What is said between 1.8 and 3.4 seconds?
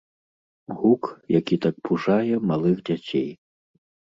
пужае малых дзяцей.